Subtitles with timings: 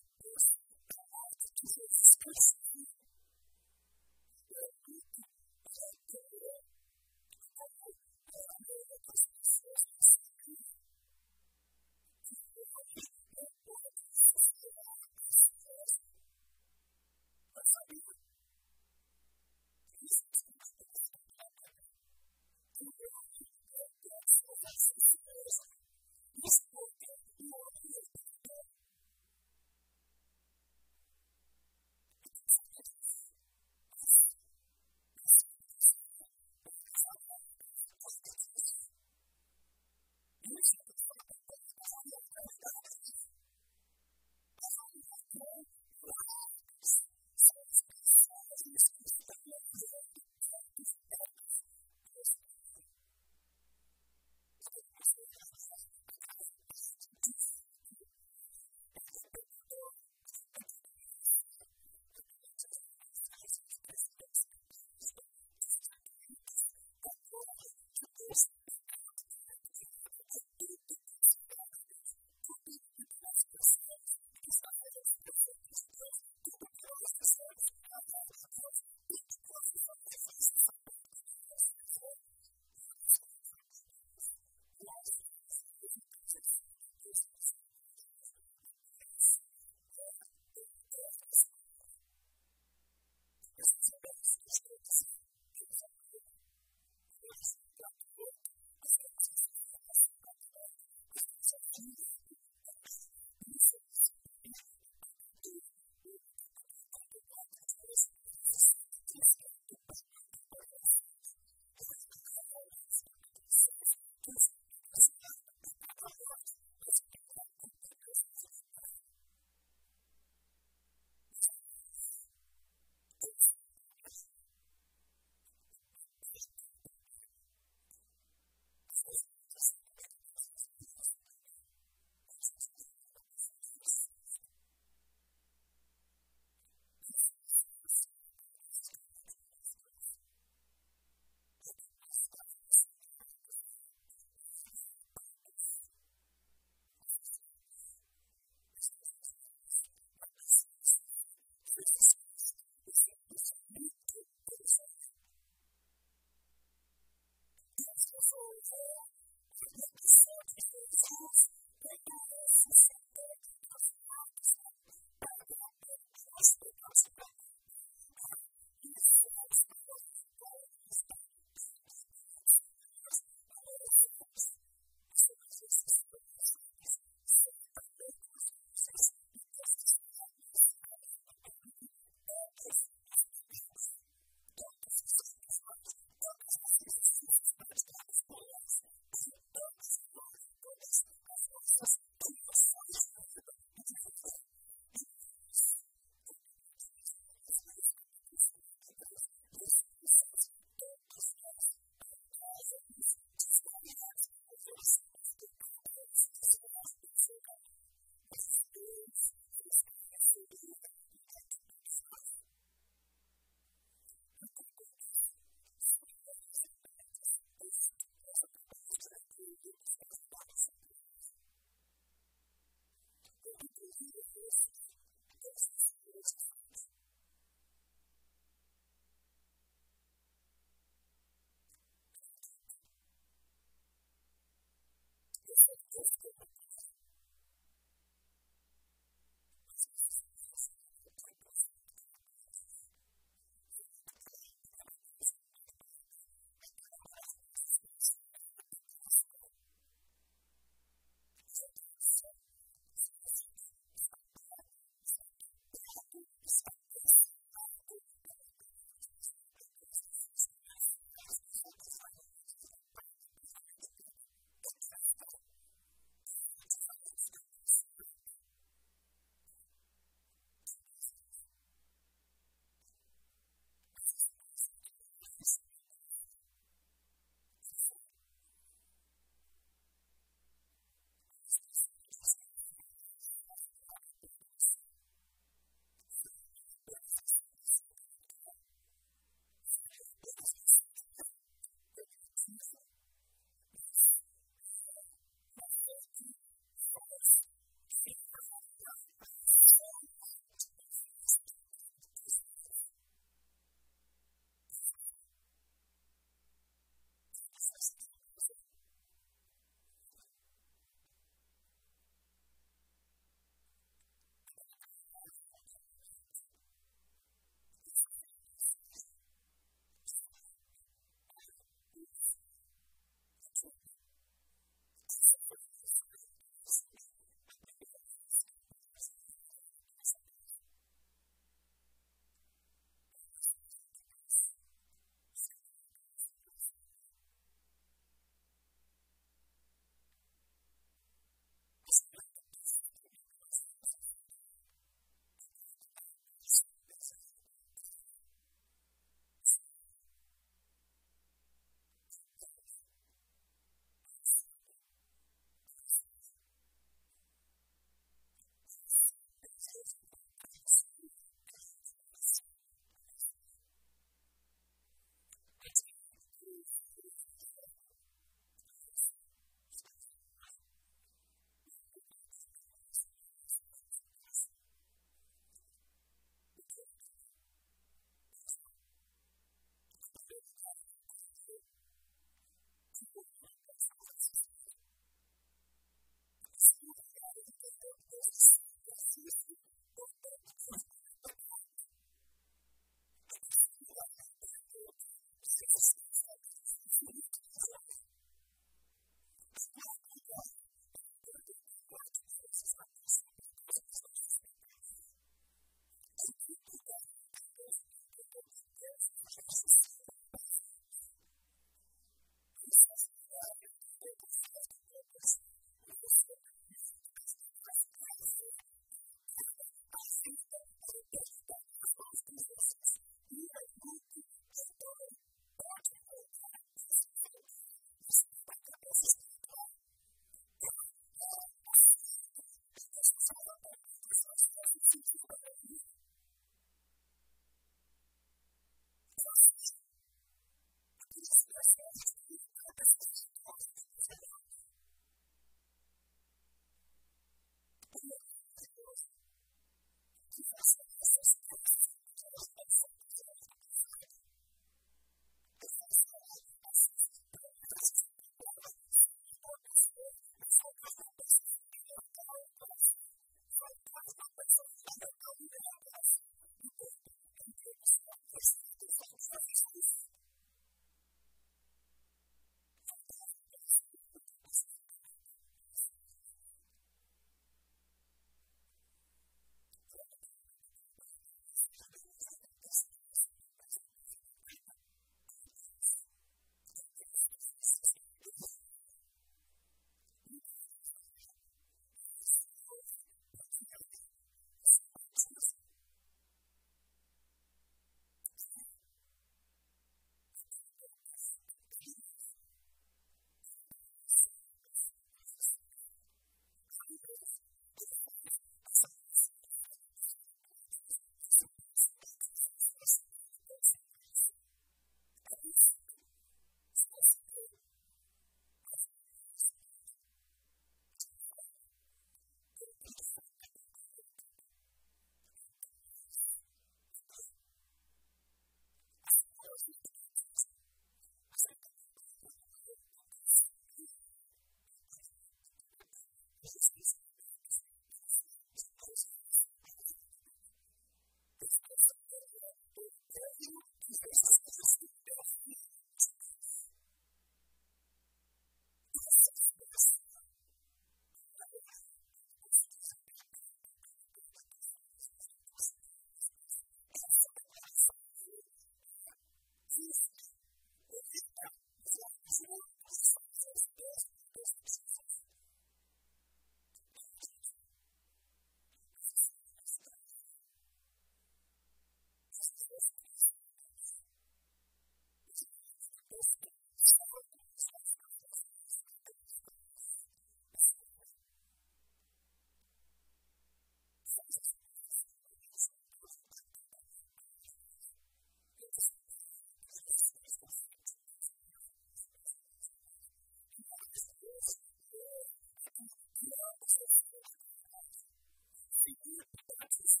[598.88, 599.24] the year
[599.60, 600.00] passes,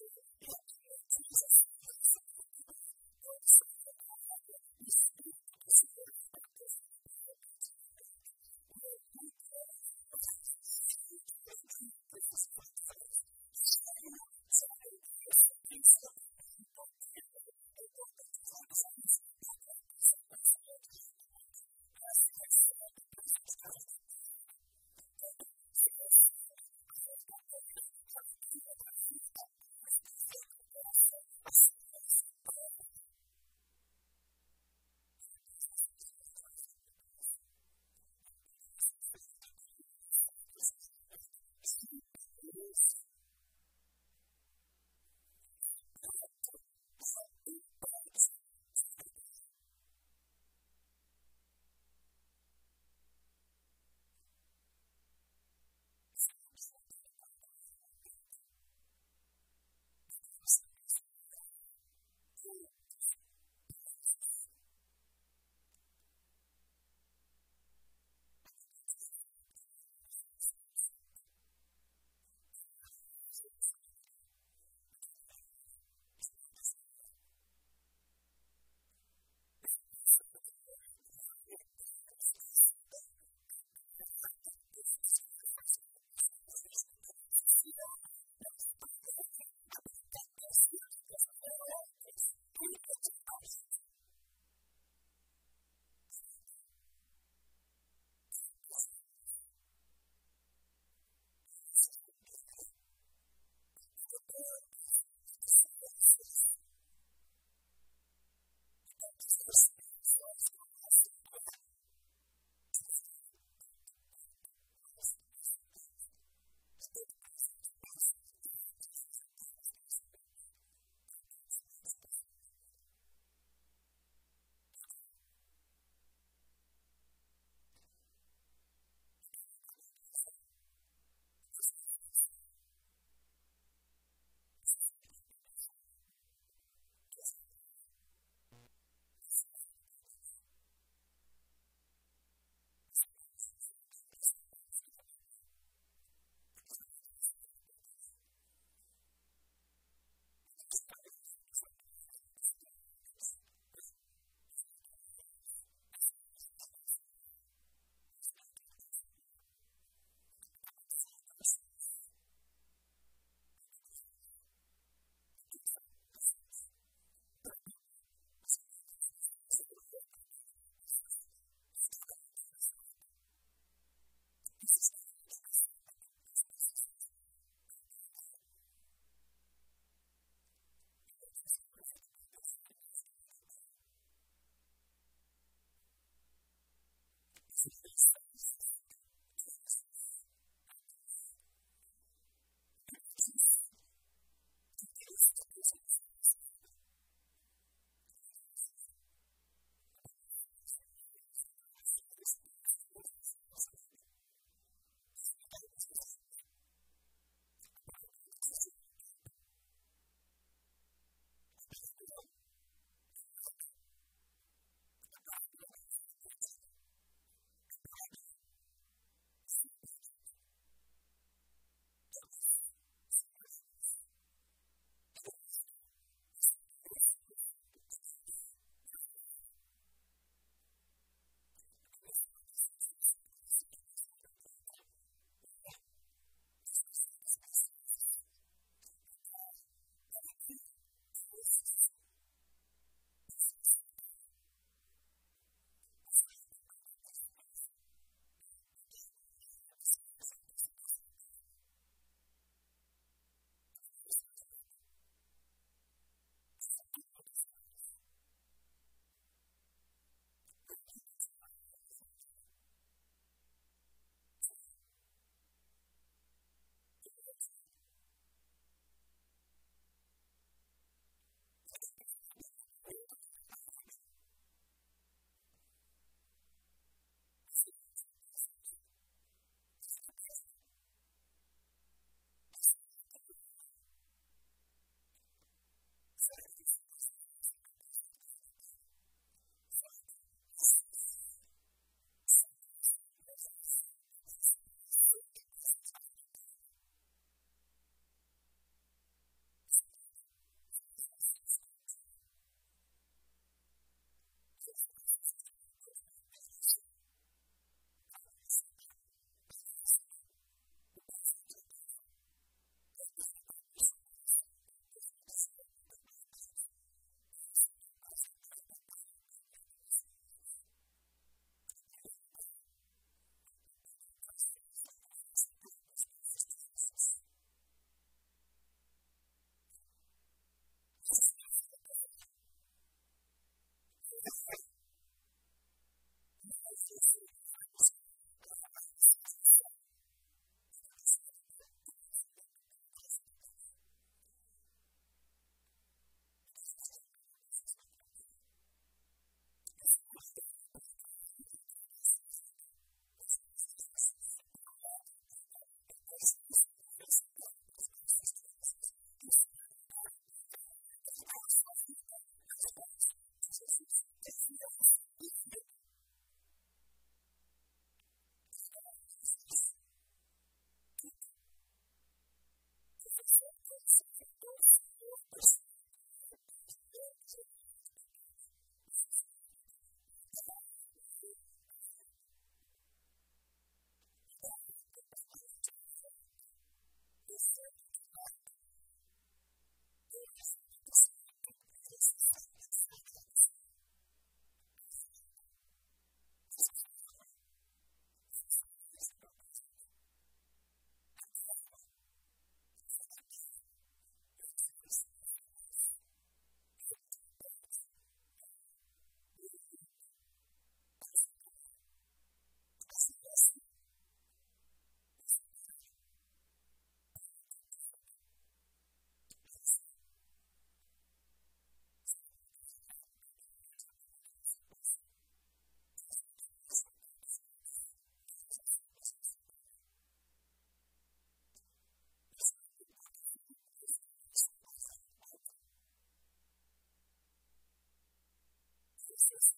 [439.28, 439.54] Christ.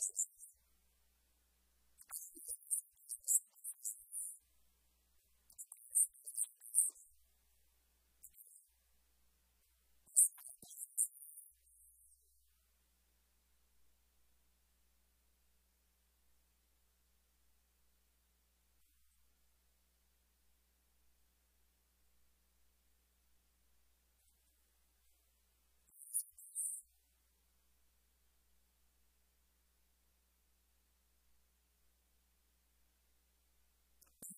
[0.00, 0.39] Jesus.